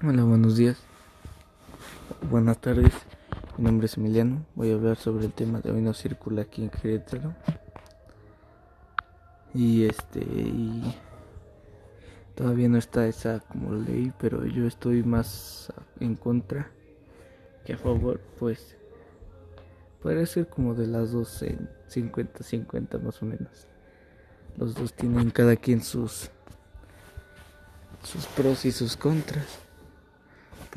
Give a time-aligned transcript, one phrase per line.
[0.00, 0.78] Hola, buenos días.
[2.30, 2.92] Buenas tardes.
[3.56, 4.46] Mi nombre es Emiliano.
[4.54, 7.34] Voy a hablar sobre el tema de hoy no circula aquí en Querétaro.
[9.52, 10.24] Y este
[12.36, 16.70] todavía no está esa como ley, pero yo estoy más en contra
[17.64, 18.76] que a favor, pues
[20.00, 23.66] podría ser como de las dos en 50-50 más o menos.
[24.56, 26.30] Los dos tienen cada quien sus
[28.04, 29.67] sus pros y sus contras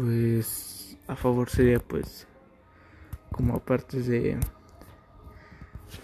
[0.01, 2.25] pues a favor sería pues
[3.31, 4.39] como aparte de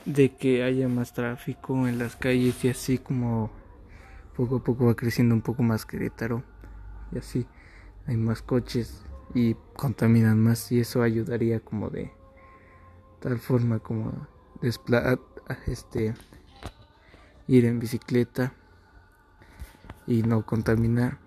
[0.05, 3.49] de que haya más tráfico en las calles y así como
[4.35, 6.43] poco a poco va creciendo un poco más Querétaro
[7.11, 7.47] y así
[8.05, 9.01] hay más coches
[9.33, 12.11] y contaminan más y eso ayudaría como de
[13.19, 14.27] tal forma como
[14.61, 15.17] desplazar
[15.65, 16.13] este
[17.47, 18.53] ir en bicicleta
[20.05, 21.17] y no contaminar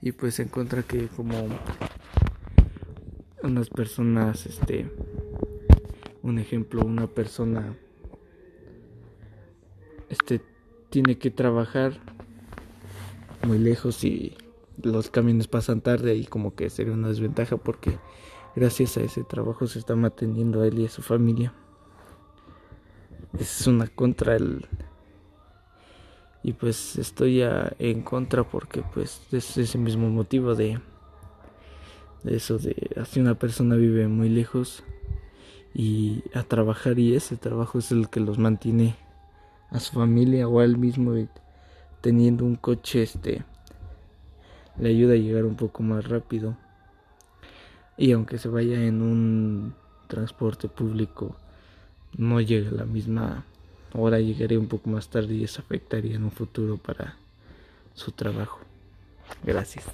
[0.00, 1.48] y pues se encuentra que como
[3.42, 4.90] unas personas este
[6.22, 7.76] un ejemplo una persona
[10.08, 10.40] este
[10.90, 12.00] tiene que trabajar
[13.46, 14.36] muy lejos y
[14.82, 17.98] los camiones pasan tarde y como que sería una desventaja porque
[18.54, 21.52] gracias a ese trabajo se está manteniendo a él y a su familia.
[23.38, 24.66] Es una contra el
[26.46, 30.78] y pues estoy en contra porque pues es ese mismo motivo de,
[32.24, 34.84] eso de así una persona vive muy lejos
[35.74, 38.94] y a trabajar y ese trabajo es el que los mantiene
[39.70, 41.14] a su familia o a él mismo
[42.00, 43.42] teniendo un coche este
[44.78, 46.56] le ayuda a llegar un poco más rápido.
[47.96, 49.74] Y aunque se vaya en un
[50.06, 51.34] transporte público
[52.16, 53.44] no llega la misma
[53.96, 57.16] Ahora llegaré un poco más tarde y eso afectaría en un futuro para
[57.94, 58.58] su trabajo.
[59.42, 59.86] Gracias.